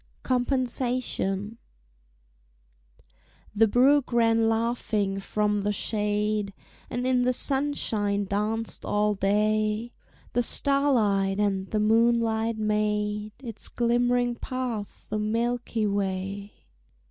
COMPENSATION 0.23 1.59
The 3.53 3.67
brook 3.67 4.11
ran 4.11 4.49
laughing 4.49 5.19
from 5.19 5.61
the 5.61 5.71
shade, 5.71 6.55
And 6.89 7.05
in 7.05 7.21
the 7.21 7.33
sunshine 7.33 8.25
danced 8.25 8.83
all 8.83 9.13
day: 9.13 9.93
The 10.33 10.41
starlight 10.41 11.39
and 11.39 11.67
the 11.69 11.79
moonlight 11.79 12.57
made 12.57 13.33
Its 13.43 13.67
glimmering 13.67 14.33
path 14.37 15.05
a 15.11 15.19
Milky 15.19 15.85
Way. 15.85 16.65